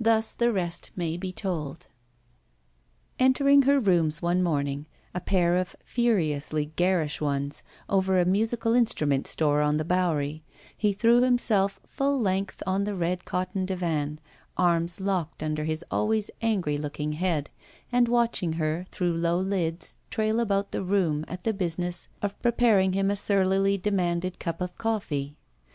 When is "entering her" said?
3.18-3.78